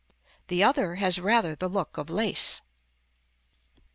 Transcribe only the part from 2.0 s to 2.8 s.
lace.